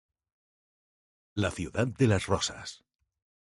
[1.35, 2.83] La ciudad de las rosas.